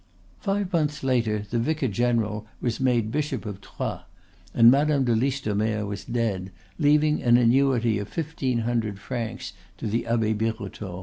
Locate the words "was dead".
5.85-6.51